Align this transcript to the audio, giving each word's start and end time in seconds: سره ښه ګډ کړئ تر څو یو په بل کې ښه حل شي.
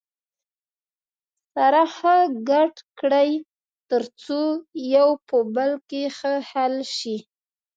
سره 1.53 1.81
ښه 1.95 2.15
ګډ 2.49 2.73
کړئ 2.99 3.31
تر 3.89 4.03
څو 4.21 4.41
یو 4.95 5.09
په 5.27 5.37
بل 5.55 5.71
کې 5.89 6.03
ښه 6.17 6.33
حل 6.49 6.75
شي. 6.97 7.17